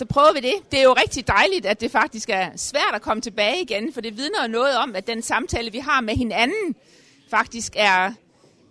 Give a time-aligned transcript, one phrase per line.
[0.00, 0.54] så prøver vi det.
[0.70, 4.00] Det er jo rigtig dejligt, at det faktisk er svært at komme tilbage igen, for
[4.00, 6.74] det vidner noget om, at den samtale, vi har med hinanden,
[7.30, 8.12] faktisk er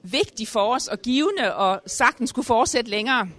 [0.03, 3.29] vigtig for os og givende og sagtens skulle fortsætte længere.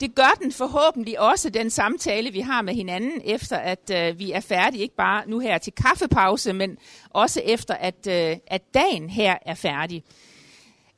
[0.00, 4.32] Det gør den forhåbentlig også, den samtale, vi har med hinanden, efter at øh, vi
[4.32, 6.78] er færdige, ikke bare nu her til kaffepause, men
[7.10, 10.04] også efter at, øh, at dagen her er færdig.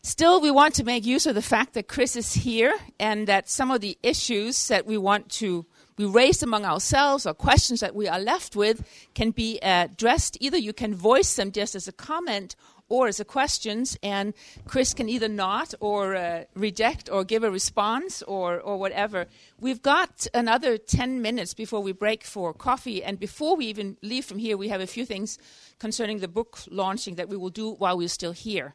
[0.05, 3.51] Still, we want to make use of the fact that Chris is here and that
[3.51, 5.65] some of the issues that we want to
[5.99, 10.39] we raise among ourselves or questions that we are left with can be addressed.
[10.41, 12.55] Either you can voice them just as a comment
[12.89, 14.33] or as a questions, and
[14.67, 19.27] Chris can either not or uh, reject or give a response or, or whatever.
[19.61, 24.25] We've got another 10 minutes before we break for coffee, and before we even leave
[24.25, 25.39] from here, we have a few things
[25.79, 28.75] concerning the book launching that we will do while we're still here.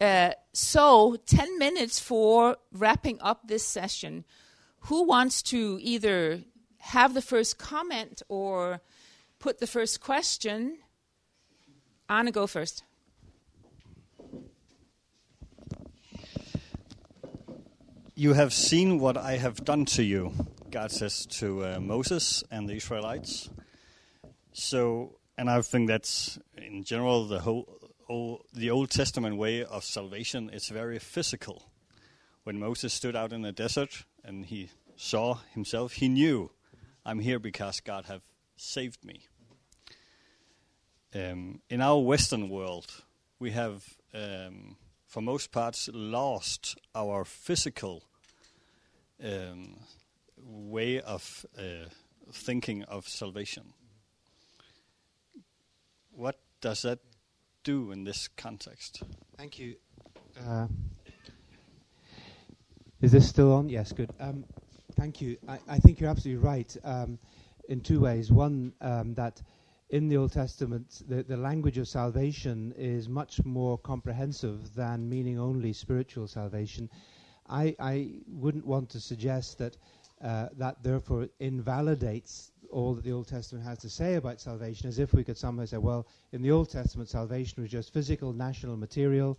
[0.00, 4.24] Uh, so, 10 minutes for wrapping up this session.
[4.84, 6.40] Who wants to either
[6.78, 8.80] have the first comment or
[9.38, 10.78] put the first question?
[12.08, 12.84] Anna, go first.
[18.14, 20.32] You have seen what I have done to you,
[20.70, 23.48] God says to uh, Moses and the Israelites.
[24.52, 29.84] So, and I think that's in general the whole, whole the Old Testament way of
[29.84, 31.70] salvation is very physical.
[32.44, 36.50] When Moses stood out in the desert and he saw himself, he knew,
[37.04, 38.22] I'm here because God have
[38.56, 39.26] saved me.
[41.14, 42.86] Um, in our Western world,
[43.38, 44.76] we have, um,
[45.06, 48.04] for most parts, lost our physical
[49.22, 49.80] um,
[50.36, 51.88] way of uh,
[52.32, 53.72] thinking of salvation.
[56.12, 56.98] What does that
[57.64, 59.02] do in this context?
[59.36, 59.76] Thank you.
[60.38, 60.66] Uh,
[63.00, 63.68] is this still on?
[63.68, 64.10] Yes, good.
[64.20, 64.44] Um,
[64.96, 65.36] thank you.
[65.48, 67.18] I, I, think you're absolutely right um,
[67.68, 68.30] in two ways.
[68.30, 69.42] One, um, that
[69.88, 75.38] in the Old Testament, the, the language of salvation is much more comprehensive than meaning
[75.38, 76.90] only spiritual salvation.
[77.48, 79.76] I, I wouldn't want to suggest that
[80.22, 84.98] uh, that therefore invalidates all that the Old Testament has to say about salvation, as
[84.98, 88.76] if we could somehow say, well, in the Old Testament, salvation was just physical, national,
[88.76, 89.38] material,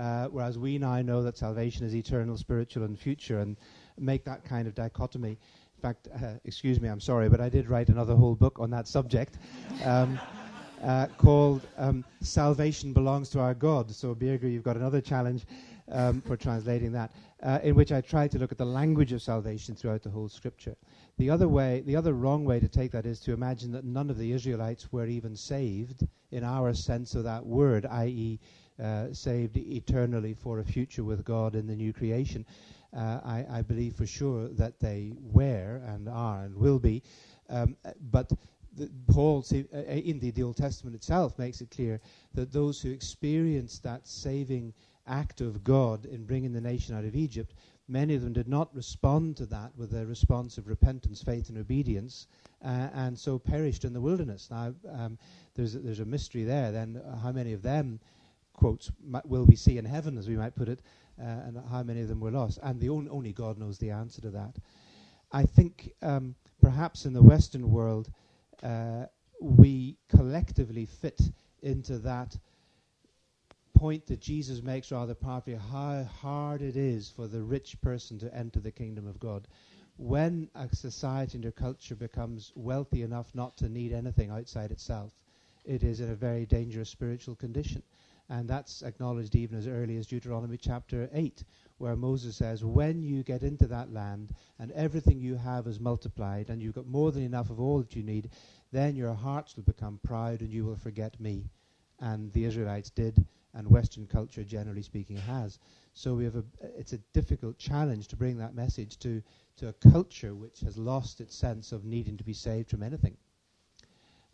[0.00, 3.56] uh, whereas we now know that salvation is eternal, spiritual, and future, and
[3.98, 5.30] make that kind of dichotomy.
[5.30, 8.70] In fact, uh, excuse me, I'm sorry, but I did write another whole book on
[8.70, 9.36] that subject.
[9.84, 10.18] Um,
[10.82, 13.90] uh, called um, Salvation Belongs to Our God.
[13.90, 15.44] So, Birger, you've got another challenge
[15.90, 17.10] um, for translating that
[17.42, 20.28] uh, in which I tried to look at the language of salvation throughout the whole
[20.28, 20.76] scripture.
[21.18, 24.08] The other way, the other wrong way to take that is to imagine that none
[24.08, 28.38] of the Israelites were even saved in our sense of that word, i.e.,
[28.80, 32.46] uh, saved eternally for a future with God in the new creation.
[32.96, 37.04] Uh, I, I, believe for sure that they were and are and will be,
[37.48, 37.76] um,
[38.10, 38.32] but
[38.76, 42.00] the, Paul, uh, indeed, the Old Testament itself makes it clear
[42.34, 44.72] that those who experienced that saving
[45.06, 47.54] act of God in bringing the nation out of Egypt,
[47.88, 51.58] many of them did not respond to that with a response of repentance, faith, and
[51.58, 52.28] obedience,
[52.64, 54.48] uh, and so perished in the wilderness.
[54.50, 55.18] Now, um,
[55.54, 56.70] there's, a, there's a mystery there.
[56.70, 58.00] Then, uh, how many of them,
[58.60, 58.92] quotes,
[59.24, 60.82] will we see in heaven, as we might put it,
[61.18, 62.58] uh, and how many of them were lost?
[62.62, 64.56] And the on, only God knows the answer to that.
[65.32, 68.10] I think um, perhaps in the Western world,
[68.62, 69.06] uh,
[69.40, 71.20] we collectively fit
[71.62, 72.36] into that
[73.74, 78.36] point that Jesus makes rather powerfully how hard it is for the rich person to
[78.36, 79.48] enter the kingdom of God.
[79.96, 85.12] When a society and a culture becomes wealthy enough not to need anything outside itself,
[85.64, 87.82] it is in a very dangerous spiritual condition.
[88.30, 91.42] And that's acknowledged even as early as Deuteronomy chapter 8,
[91.78, 96.48] where Moses says, When you get into that land and everything you have is multiplied
[96.48, 98.30] and you've got more than enough of all that you need,
[98.70, 101.50] then your hearts will become proud and you will forget me.
[101.98, 105.58] And the Israelites did and Western culture, generally speaking, has.
[105.94, 106.44] So we have a,
[106.78, 109.24] it's a difficult challenge to bring that message to,
[109.56, 113.16] to a culture which has lost its sense of needing to be saved from anything.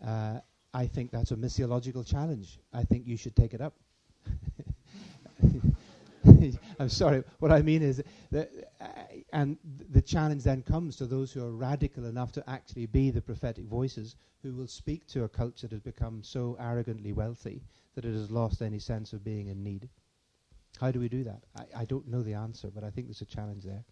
[0.06, 0.40] Uh,
[0.76, 2.58] I think that's a missiological challenge.
[2.70, 3.72] I think you should take it up.
[6.78, 7.24] I'm sorry.
[7.38, 8.88] What I mean is that, uh,
[9.32, 9.56] and
[9.90, 13.64] the challenge then comes to those who are radical enough to actually be the prophetic
[13.64, 17.62] voices who will speak to a culture that has become so arrogantly wealthy
[17.94, 19.88] that it has lost any sense of being in need.
[20.78, 21.40] How do we do that?
[21.56, 23.82] I, I don't know the answer, but I think there's a challenge there.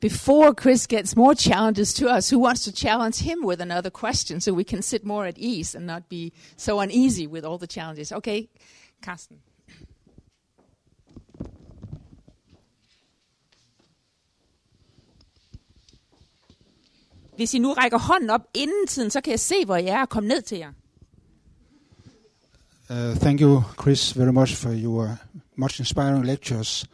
[0.00, 4.40] Before Chris gets more challenges to us, who wants to challenge him with another question
[4.40, 7.66] so we can sit more at ease and not be so uneasy with all the
[7.66, 8.10] challenges?
[8.12, 8.48] Okay,
[9.02, 9.36] Carsten.
[17.36, 20.00] Hvis I nu rækker hånden op inden tiden, så kan jeg se, hvor jeg er
[20.00, 20.72] og komme ned til jer.
[22.90, 25.18] Uh, thank you, Chris, very much for your
[25.56, 26.86] much inspiring lectures.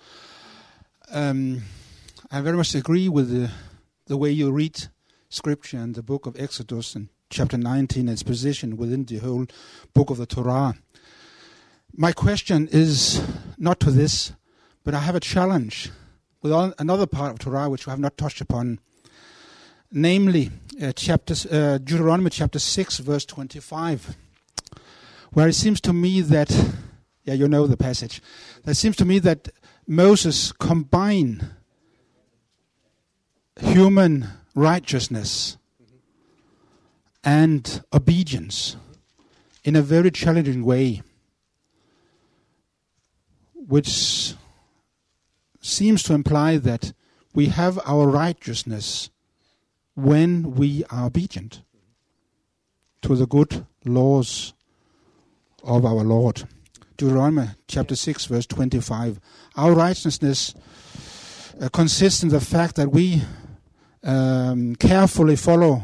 [1.15, 1.63] Um,
[2.37, 3.51] I very much agree with the,
[4.09, 4.89] the way you read
[5.31, 9.47] Scripture and the book of Exodus and chapter 19 and its position within the whole
[9.95, 10.75] book of the Torah.
[11.97, 14.35] My question is not to this,
[14.85, 15.91] but I have a challenge
[16.43, 18.81] with another part of Torah which we have not touched upon,
[19.91, 20.51] namely
[20.83, 24.15] uh, uh, Deuteronomy chapter 6, verse 25,
[25.33, 26.51] where it seems to me that,
[27.25, 28.21] yeah, you know the passage,
[28.67, 29.49] it seems to me that
[29.87, 31.49] Moses combined
[33.61, 35.57] human righteousness
[37.25, 38.77] and obedience
[39.65, 41.03] in a very challenging way,
[43.55, 44.35] which
[45.61, 46.93] seems to imply that
[47.35, 49.11] we have our righteousness
[49.95, 51.63] when we are obedient
[53.03, 54.53] to the good laws
[55.65, 56.45] of our Lord.
[56.97, 59.21] Deuteronomy chapter 6, verse 25.
[59.57, 60.55] Our righteousness
[61.61, 63.23] uh, consists in the fact that we
[64.07, 65.83] um, carefully follow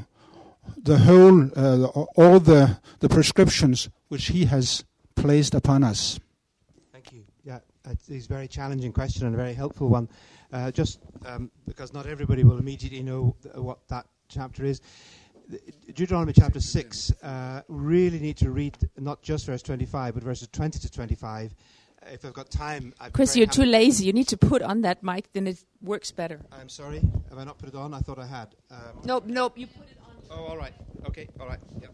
[0.83, 1.87] the whole, uh,
[2.17, 4.85] all the, the prescriptions which He has
[5.15, 6.19] placed upon us.
[6.93, 7.25] Thank you.
[7.45, 7.59] Yeah,
[7.89, 10.09] it's a very challenging question and a very helpful one.
[10.53, 14.81] Uh, just um, because not everybody will immediately know th- what that chapter is.
[15.95, 20.79] Deuteronomy chapter 6, uh, really need to read not just verse 25, but verses 20
[20.79, 21.55] to 25.
[22.11, 24.07] If I've got time, I'd Chris, you're too lazy.
[24.07, 26.41] You need to put on that mic, then it works better.
[26.53, 27.01] I'm sorry,
[27.31, 27.95] have I not put it on?
[27.95, 28.55] I thought I had.
[28.71, 29.57] Um, Nope, nope.
[29.57, 30.13] You put it on.
[30.31, 30.73] Oh, all right.
[31.07, 31.61] Okay, all right.
[31.81, 31.89] Yeah.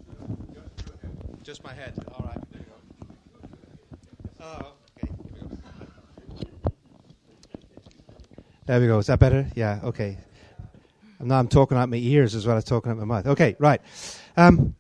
[1.43, 1.94] Just my head.
[2.12, 2.38] All right.
[4.40, 5.12] Oh, okay.
[5.16, 5.56] Here we go.
[8.66, 8.99] There we go.
[8.99, 9.46] Is that better?
[9.54, 9.81] Yeah.
[9.82, 10.19] Okay.
[11.19, 13.26] And now I'm talking out my ears as well as talking out my mouth.
[13.26, 13.56] Okay.
[13.58, 13.81] Right.
[14.37, 14.75] Um,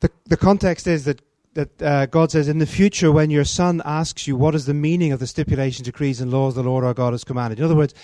[0.00, 1.20] the the context is that
[1.54, 4.74] that uh, God says in the future when your son asks you what is the
[4.74, 7.58] meaning of the stipulations, decrees, and laws the Lord our God has commanded.
[7.58, 7.94] In other words,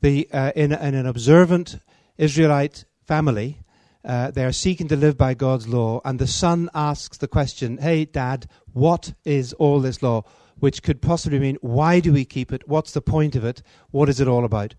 [0.00, 1.78] the uh, in, in an observant
[2.18, 3.58] Israelite family,
[4.04, 7.78] uh, they are seeking to live by God's law, and the son asks the question,
[7.78, 10.24] Hey, dad, what is all this law?
[10.58, 12.68] Which could possibly mean, Why do we keep it?
[12.68, 13.62] What's the point of it?
[13.90, 14.74] What is it all about?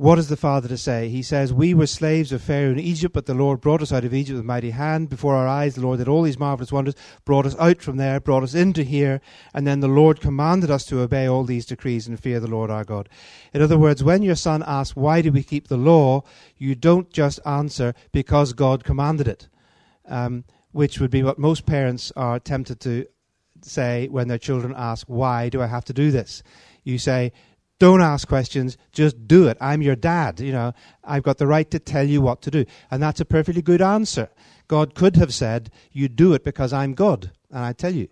[0.00, 1.10] What is the father to say?
[1.10, 4.02] He says, We were slaves of Pharaoh in Egypt, but the Lord brought us out
[4.02, 5.10] of Egypt with a mighty hand.
[5.10, 6.94] Before our eyes, the Lord did all these marvelous wonders,
[7.26, 9.20] brought us out from there, brought us into here,
[9.52, 12.70] and then the Lord commanded us to obey all these decrees and fear the Lord
[12.70, 13.10] our God.
[13.52, 16.22] In other words, when your son asks, Why do we keep the law?
[16.56, 19.50] you don't just answer, Because God commanded it,
[20.08, 23.04] um, which would be what most parents are tempted to
[23.60, 26.42] say when their children ask, Why do I have to do this?
[26.84, 27.32] You say,
[27.80, 29.56] don't ask questions, just do it.
[29.58, 30.74] I'm your dad, you know.
[31.02, 32.66] I've got the right to tell you what to do.
[32.90, 34.28] And that's a perfectly good answer.
[34.68, 38.08] God could have said, You do it because I'm God, and I tell you.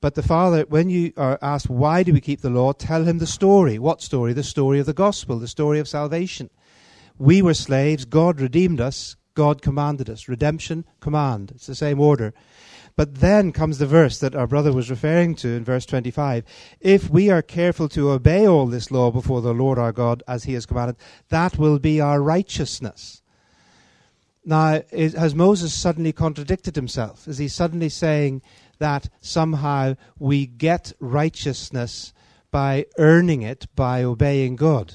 [0.00, 2.72] But the Father, when you are asked, Why do we keep the law?
[2.72, 3.78] tell him the story.
[3.78, 4.32] What story?
[4.32, 6.48] The story of the gospel, the story of salvation.
[7.18, 10.28] We were slaves, God redeemed us, God commanded us.
[10.28, 11.52] Redemption, command.
[11.54, 12.32] It's the same order.
[12.96, 16.44] But then comes the verse that our brother was referring to in verse 25.
[16.80, 20.44] If we are careful to obey all this law before the Lord our God as
[20.44, 20.96] he has commanded,
[21.28, 23.22] that will be our righteousness.
[24.44, 27.28] Now, is, has Moses suddenly contradicted himself?
[27.28, 28.42] Is he suddenly saying
[28.78, 32.12] that somehow we get righteousness
[32.50, 34.94] by earning it, by obeying God?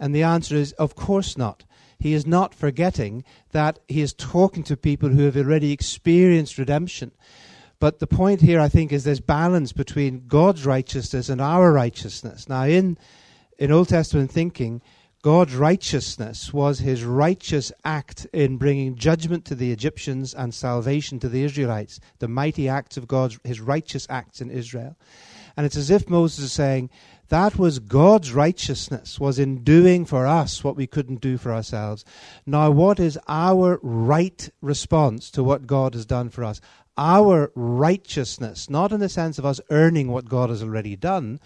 [0.00, 1.64] And the answer is, of course not.
[1.98, 7.12] He is not forgetting that he is talking to people who have already experienced redemption.
[7.78, 12.48] But the point here, I think, is there's balance between God's righteousness and our righteousness.
[12.48, 12.96] Now, in,
[13.58, 14.80] in Old Testament thinking,
[15.22, 21.28] God's righteousness was his righteous act in bringing judgment to the Egyptians and salvation to
[21.28, 24.96] the Israelites, the mighty acts of God's, his righteous acts in Israel.
[25.56, 26.90] And it's as if Moses is saying,
[27.28, 32.04] that was God's righteousness, was in doing for us what we couldn't do for ourselves.
[32.44, 36.60] Now, what is our right response to what God has done for us?
[36.96, 41.40] Our righteousness, not in the sense of us earning what God has already done,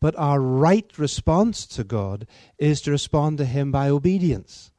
[0.00, 2.26] but our right response to God
[2.58, 4.70] is to respond to Him by obedience.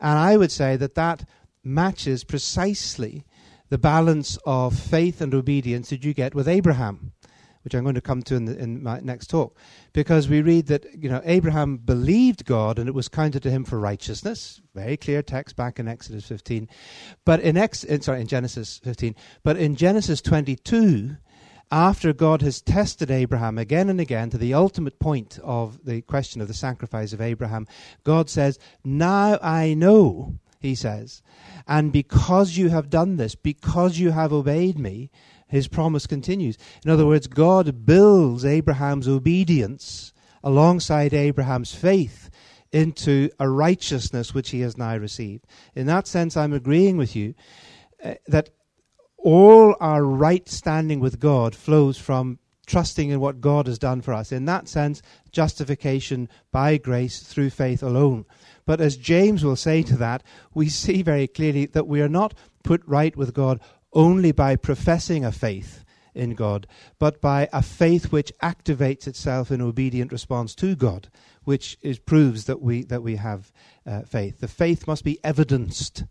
[0.00, 1.28] And I would say that that
[1.62, 3.24] matches precisely
[3.68, 7.12] the balance of faith and obedience that you get with Abraham
[7.62, 9.56] which I'm going to come to in, the, in my next talk,
[9.92, 13.64] because we read that you know Abraham believed God and it was counted to him
[13.64, 14.60] for righteousness.
[14.74, 16.68] Very clear text back in Exodus 15,
[17.24, 21.16] but in Ex, sorry in Genesis 15, but in Genesis 22.
[21.72, 26.40] After God has tested Abraham again and again to the ultimate point of the question
[26.40, 27.68] of the sacrifice of Abraham,
[28.02, 31.22] God says, Now I know he says.
[31.66, 35.10] And because you have done this, because you have obeyed me,
[35.48, 36.56] his promise continues.
[36.84, 40.12] In other words, God builds Abraham's obedience
[40.44, 42.30] alongside Abraham's faith
[42.72, 45.46] into a righteousness which he has now received.
[45.74, 47.34] In that sense, I'm agreeing with you
[48.04, 48.50] uh, that
[49.18, 54.14] all our right standing with God flows from trusting in what God has done for
[54.14, 54.30] us.
[54.30, 55.02] In that sense,
[55.32, 58.24] justification by grace through faith alone.
[58.70, 60.22] But as James will say to that,
[60.54, 63.58] we see very clearly that we are not put right with God
[63.92, 65.84] only by professing a faith
[66.14, 66.68] in God,
[67.00, 71.08] but by a faith which activates itself in obedient response to God,
[71.42, 73.50] which is, proves that we, that we have
[73.84, 74.38] uh, faith.
[74.38, 76.04] The faith must be evidenced.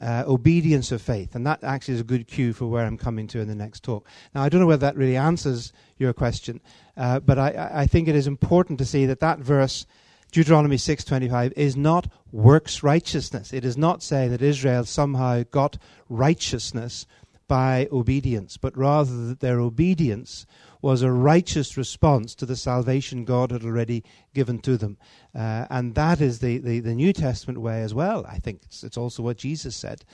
[0.00, 1.34] Uh, obedience of faith.
[1.34, 3.82] And that actually is a good cue for where I'm coming to in the next
[3.82, 4.06] talk.
[4.32, 6.60] Now, I don't know whether that really answers your question,
[6.96, 9.86] uh, but I, I think it is important to see that that verse
[10.30, 13.52] Deuteronomy 6:25 is not works righteousness.
[13.52, 17.06] It is not saying that Israel somehow got righteousness
[17.48, 20.44] by obedience, but rather that their obedience
[20.82, 24.04] was a righteous response to the salvation God had already
[24.34, 24.98] given to them.
[25.34, 28.24] Uh, and that is the, the, the, New Testament way as well.
[28.28, 30.04] I think it's, it's also what Jesus said.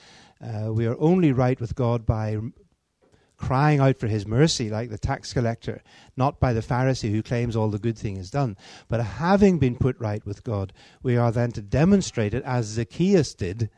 [0.41, 2.37] Uh, we are only right with God by
[3.37, 5.81] crying out for his mercy like the tax collector,
[6.15, 8.57] not by the Pharisee who claims all the good thing is done.
[8.87, 10.73] But having been put right with God,
[11.03, 13.69] we are then to demonstrate it as Zacchaeus did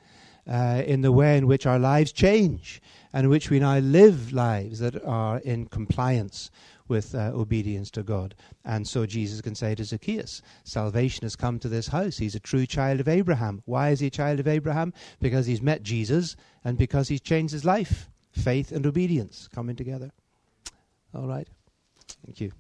[0.48, 2.82] uh, in the way in which our lives change
[3.14, 6.50] and in which we now live lives that are in compliance
[6.88, 8.34] with uh, obedience to God.
[8.64, 12.18] And so Jesus can say to Zacchaeus, Salvation has come to this house.
[12.18, 13.62] He's a true child of Abraham.
[13.66, 14.94] Why is he a child of Abraham?
[15.20, 20.12] Because he's met Jesus and because he's changed his life faith and obedience coming together.
[21.14, 21.48] All right.
[22.26, 22.52] Thank you.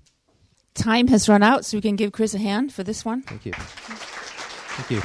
[0.73, 3.23] Time has run out, so we can give Chris a hand for this one.
[3.23, 3.53] Thank you.
[3.53, 5.01] Thank you.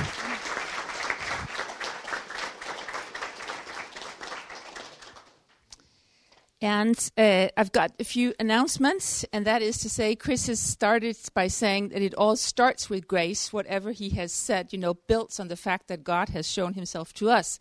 [6.61, 11.17] And uh, I've got a few announcements, and that is to say, Chris has started
[11.35, 13.53] by saying that it all starts with grace.
[13.53, 17.13] Whatever he has said, you know, builds on the fact that God has shown himself
[17.15, 17.59] to us.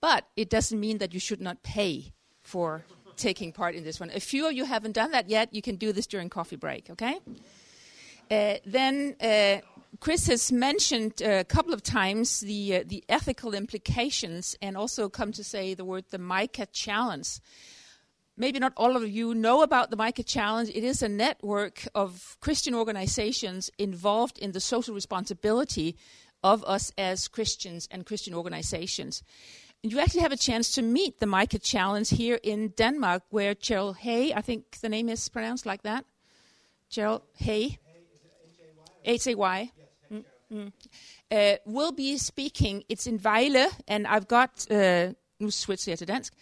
[0.00, 2.12] But it doesn't mean that you should not pay
[2.46, 2.84] for
[3.16, 4.10] taking part in this one.
[4.10, 5.52] A few of you haven't done that yet.
[5.52, 7.18] You can do this during coffee break, okay?
[8.30, 9.58] Uh, then uh,
[10.00, 15.32] Chris has mentioned a couple of times the uh, the ethical implications, and also come
[15.32, 17.40] to say the word the Micah Challenge.
[18.38, 20.68] Maybe not all of you know about the Micah Challenge.
[20.68, 25.96] It is a network of Christian organizations involved in the social responsibility
[26.42, 29.22] of us as Christians and Christian organizations
[29.92, 33.96] you actually have a chance to meet the Micah Challenge here in Denmark, where Cheryl
[33.96, 36.04] Hay, I think the name is pronounced like that.
[36.90, 37.78] Cheryl Hay.
[39.04, 39.70] H A Y.
[40.10, 40.72] Mm, mm.
[41.30, 42.84] Uh, will be speaking.
[42.88, 44.66] It's in Vejle, and I've got.
[44.70, 46.32] Uh, nu switcher jeg til dansk.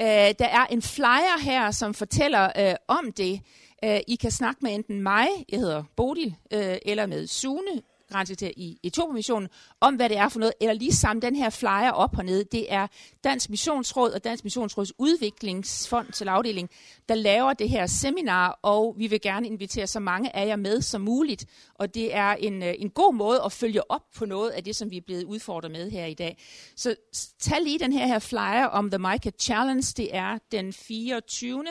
[0.00, 3.40] Uh, der er en flyer her, som fortæller uh, om det.
[3.86, 8.50] Uh, I kan snakke med enten mig, jeg hedder Bodil, uh, eller med Sune, generalsekretær
[8.56, 9.48] i Etiopien-missionen,
[9.80, 12.44] om hvad det er for noget, eller lige samle den her flyer op hernede.
[12.44, 12.86] Det er
[13.24, 16.70] Dansk Missionsråd og Dansk Missionsråds udviklingsfond til afdeling,
[17.08, 20.80] der laver det her seminar, og vi vil gerne invitere så mange af jer med
[20.80, 21.46] som muligt.
[21.74, 24.76] Og det er en, øh, en god måde at følge op på noget af det,
[24.76, 26.38] som vi er blevet udfordret med her i dag.
[26.76, 26.96] Så
[27.38, 29.94] tag lige den her, her flyer om The Micah Challenge.
[29.96, 31.64] Det er den 24.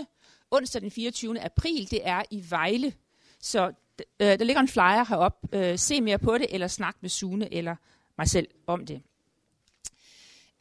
[0.51, 1.39] onsdag den 24.
[1.39, 1.91] april.
[1.91, 2.93] Det er i Vejle.
[3.41, 3.71] Så
[4.19, 5.57] øh, der ligger en flyer heroppe.
[5.57, 7.75] Øh, se mere på det, eller snak med Sune eller
[8.17, 9.01] mig selv om det.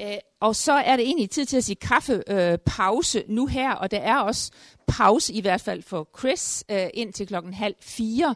[0.02, 3.90] Øh, og så er det egentlig tid til at sige kaffepause øh, nu her, og
[3.90, 4.52] der er også
[4.86, 8.34] pause i hvert fald for Chris øh, ind til klokken halv fire.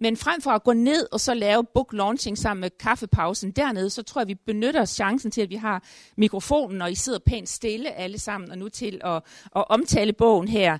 [0.00, 3.90] Men frem for at gå ned og så lave book launching sammen med kaffepausen dernede,
[3.90, 5.82] så tror jeg, vi benytter chancen til, at vi har
[6.16, 9.22] mikrofonen, og I sidder pænt stille alle sammen, og nu til at,
[9.56, 10.78] at omtale bogen her.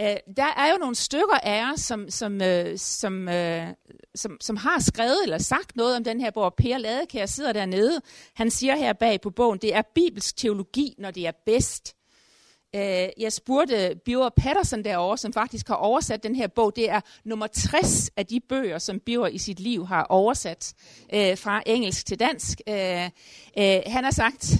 [0.00, 3.66] Øh, der er jo nogle stykker af jer, som, som, øh, som, øh,
[4.14, 6.54] som, som har skrevet eller sagt noget om den her bog.
[6.54, 8.00] Per Ladekær sidder dernede.
[8.34, 11.96] Han siger her bag på bogen, det er bibelsk teologi, når det er bedst.
[12.74, 16.76] Øh, jeg spurgte Biver Patterson derovre, som faktisk har oversat den her bog.
[16.76, 20.74] Det er nummer 60 af de bøger, som Biver i sit liv har oversat
[21.14, 22.60] øh, fra engelsk til dansk.
[22.68, 23.04] Øh,
[23.58, 24.52] øh, han har sagt,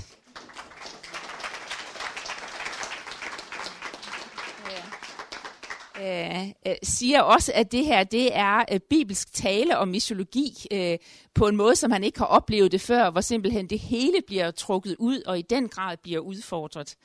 [6.01, 10.99] Øh, øh, siger også, at det her det er øh, bibelsk tale om mytologi øh,
[11.35, 14.51] på en måde, som han ikke har oplevet det før, hvor simpelthen det hele bliver
[14.51, 16.97] trukket ud og i den grad bliver udfordret.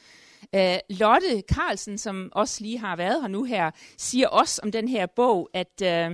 [0.55, 4.88] Øh, Lotte Carlsen, som også lige har været her nu her, siger også om den
[4.88, 6.12] her bog, at øh,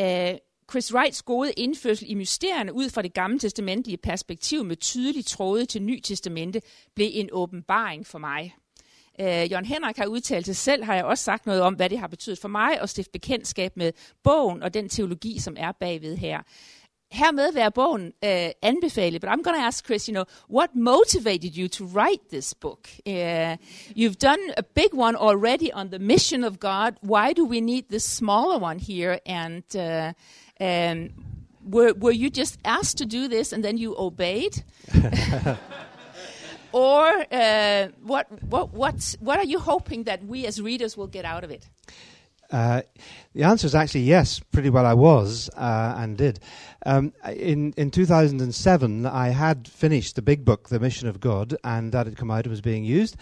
[0.00, 0.38] øh,
[0.70, 5.64] Chris Wrights gode indførsel i mysterierne ud fra det gamle testamentlige perspektiv med tydelig tråde
[5.64, 6.62] til Ny Testamente
[6.94, 8.54] blev en åbenbaring for mig.
[9.20, 11.98] Øh, Jørgen Henrik har udtalt sig selv, har jeg også sagt noget om, hvad det
[11.98, 13.92] har betydet for mig at stifte bekendtskab med
[14.22, 16.40] bogen og den teologi, som er bagved her.
[17.12, 21.56] Hermed være bogen uh, anbefale, but I'm going to ask Chris, you know, what motivated
[21.56, 22.88] you to write this book?
[23.06, 23.56] Uh,
[23.96, 26.92] you've done a big one already on the mission of God.
[27.02, 29.20] Why do we need this smaller one here?
[29.26, 30.12] And uh,
[30.60, 31.10] um,
[31.62, 34.64] were, were you just asked to do this and then you obeyed?
[36.76, 41.24] or uh, what, what, what, what are you hoping that we as readers will get
[41.24, 41.66] out of it?
[42.52, 42.82] Uh,
[43.34, 46.38] the answer is actually yes, pretty well I was uh, and did.
[46.84, 51.92] Um, in, in 2007, I had finished the big book, The Mission of God, and
[51.92, 53.16] that had come out and was being used.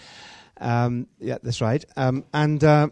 [0.59, 1.83] Um, yeah, that's right.
[1.95, 2.89] Um, and uh,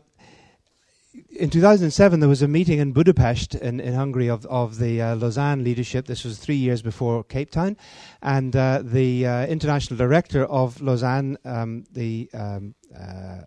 [1.29, 5.15] in 2007, there was a meeting in Budapest in, in Hungary of, of the uh,
[5.15, 6.05] Lausanne leadership.
[6.05, 7.77] This was three years before Cape Town.
[8.21, 13.41] And uh, the uh, international director of Lausanne, um, the um, uh,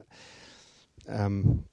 [1.08, 1.64] um,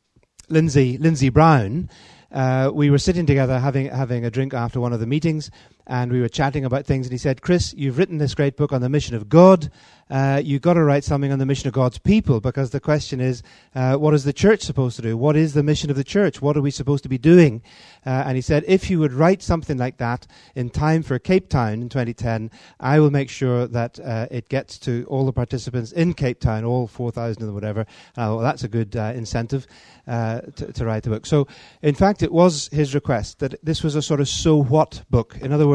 [0.49, 1.89] Lindsay, Lindsay Brown,
[2.31, 5.51] uh, we were sitting together having, having a drink after one of the meetings,
[5.87, 7.07] and we were chatting about things.
[7.07, 9.69] And he said, Chris, you've written this great book on the mission of God.
[10.09, 13.19] Uh, you've got to write something on the mission of God's people because the question
[13.19, 13.41] is,
[13.73, 15.17] uh, what is the church supposed to do?
[15.17, 16.41] What is the mission of the church?
[16.41, 17.63] What are we supposed to be doing?
[18.05, 21.49] Uh, and he said, if you would write something like that in time for Cape
[21.49, 25.91] Town in 2010, I will make sure that uh, it gets to all the participants
[25.91, 27.85] in Cape Town, all 4,000 or whatever.
[28.15, 29.65] well, that's a good uh, incentive
[30.07, 31.25] uh, to, to write the book.
[31.25, 31.47] So,
[31.81, 35.37] in fact, it was his request that this was a sort of so what book.
[35.41, 35.72] In other words,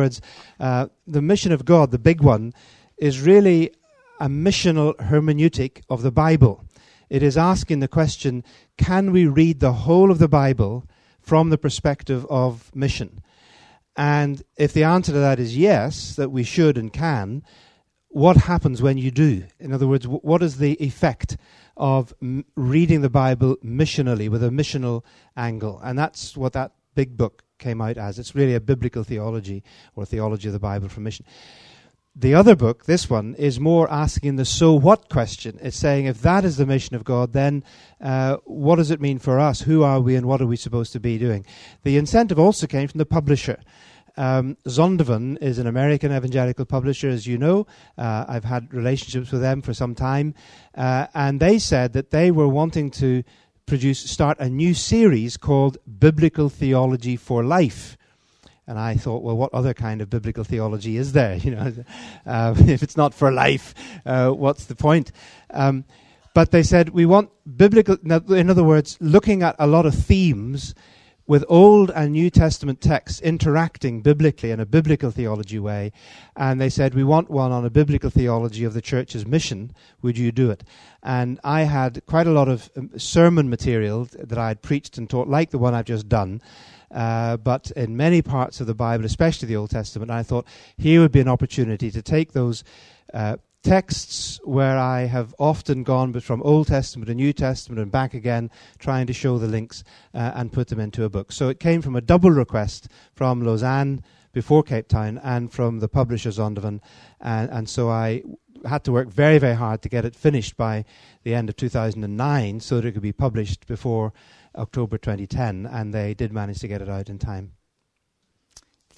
[0.60, 2.52] uh, the mission of God, the big one,
[2.96, 3.72] is really
[4.20, 6.64] a missional hermeneutic of the Bible.
[7.08, 8.44] It is asking the question
[8.76, 10.84] can we read the whole of the Bible
[11.20, 13.22] from the perspective of mission?
[13.96, 17.42] And if the answer to that is yes, that we should and can,
[18.08, 19.44] what happens when you do?
[19.58, 21.36] In other words, what is the effect
[21.76, 25.04] of m- reading the Bible missionally with a missional
[25.36, 25.80] angle?
[25.82, 28.18] And that's what that big book came out as.
[28.18, 29.62] It's really a biblical theology
[29.94, 31.26] or theology of the Bible for mission.
[32.20, 35.56] The other book, this one, is more asking the so what question.
[35.62, 37.62] It's saying if that is the mission of God, then
[38.00, 39.60] uh, what does it mean for us?
[39.60, 41.46] Who are we and what are we supposed to be doing?
[41.84, 43.60] The incentive also came from the publisher.
[44.16, 47.68] Um, Zondervan is an American evangelical publisher, as you know.
[47.96, 50.34] Uh, I've had relationships with them for some time.
[50.74, 53.22] Uh, and they said that they were wanting to
[53.68, 57.98] produce, start a new series called Biblical Theology for Life.
[58.66, 61.36] And I thought, well, what other kind of biblical theology is there?
[61.44, 61.72] You know,
[62.26, 65.12] uh, if it's not for life, uh, what's the point?
[65.50, 65.84] Um,
[66.34, 67.96] but they said we want biblical.
[68.32, 70.74] In other words, looking at a lot of themes
[71.28, 75.92] with Old and New Testament texts interacting biblically in a biblical theology way.
[76.34, 79.72] And they said, We want one on a biblical theology of the church's mission.
[80.02, 80.64] Would you do it?
[81.02, 85.08] And I had quite a lot of um, sermon material that I had preached and
[85.08, 86.40] taught, like the one I've just done.
[86.90, 90.46] Uh, but in many parts of the Bible, especially the Old Testament, I thought
[90.78, 92.64] here would be an opportunity to take those
[93.12, 97.90] uh, texts where I have often gone but from Old Testament to New Testament and
[97.90, 101.32] back again, trying to show the links uh, and put them into a book.
[101.32, 105.88] So it came from a double request from Lausanne before Cape Town and from the
[105.88, 106.80] publisher Zondervan.
[107.20, 108.22] And, and so I
[108.66, 110.84] had to work very, very hard to get it finished by
[111.22, 114.12] the end of 2009 so that it could be published before
[114.54, 117.52] October 2010, and they did manage to get it out in time.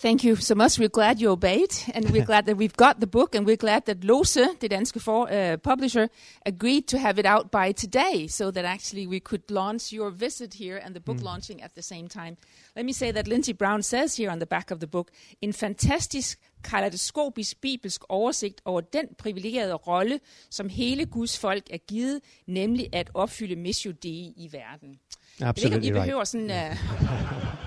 [0.00, 0.78] Thank you so much.
[0.78, 3.84] We're glad you obeyed, and we're glad that we've got the book, and we're glad
[3.84, 6.08] that Lohse, the danske for, uh, publisher,
[6.46, 10.54] agreed to have it out by today, so that actually we could launch your visit
[10.54, 11.24] here and the book mm.
[11.24, 12.38] launching at the same time.
[12.74, 15.10] Let me say that Lindsay Brown says here on the back of the book,
[15.42, 22.20] in fantastisk kaleidoskopisk bibelsk oversigt over den privilegerede rolle, som hele Guds folk er givet,
[22.46, 24.98] nemlig at opfylde missio Dei i verden.
[25.40, 26.28] Absolutely I behøver right.
[26.28, 26.50] sådan...
[26.60, 27.59] Uh,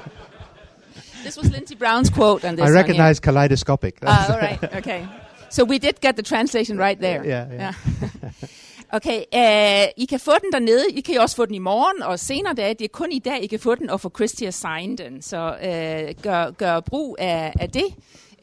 [1.24, 2.66] this was Lindsey Brown's quote on this.
[2.66, 3.34] I recognize one, yeah.
[3.34, 3.94] kaleidoscopic.
[4.04, 5.08] Ah, all right, okay.
[5.50, 7.24] So we did get the translation right there.
[7.26, 7.74] Yeah, yeah.
[8.02, 8.32] yeah.
[8.96, 10.86] Okay, uh, I kan få den dernede.
[10.92, 12.74] I kan jo også få den i morgen og senere dage.
[12.74, 14.98] Det er kun i dag, I kan få den og få Chris til at signe
[14.98, 15.22] den.
[15.22, 17.94] Så uh, gør, gør brug af, af det uh,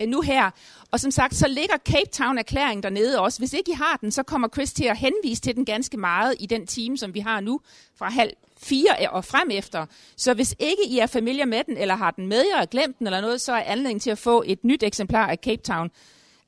[0.06, 0.50] nu her.
[0.90, 3.38] Og som sagt, så ligger Cape Town-erklæringen dernede også.
[3.38, 6.34] Hvis ikke I har den, så kommer Chris til at henvise til den ganske meget
[6.40, 7.60] i den time, som vi har nu
[7.98, 8.32] fra halv
[8.62, 9.86] fire og frem efter.
[10.16, 12.98] Så hvis ikke I er familie med den, eller har den med jer og glemt
[12.98, 15.90] den eller noget, så er anledning til at få et nyt eksemplar af Cape Town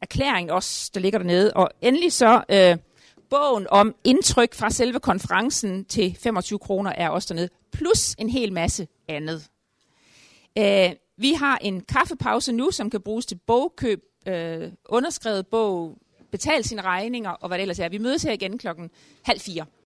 [0.02, 1.52] erklæringen også, der ligger dernede.
[1.54, 2.76] Og endelig så øh,
[3.30, 8.52] bogen om indtryk fra selve konferencen til 25 kroner er også dernede, plus en hel
[8.52, 9.48] masse andet.
[10.58, 10.90] Øh,
[11.22, 15.98] vi har en kaffepause nu, som kan bruges til bogkøb, øh, underskrevet bog,
[16.30, 17.88] betale sine regninger og hvad det ellers er.
[17.88, 18.90] Vi mødes her igen klokken
[19.24, 19.66] halv fire.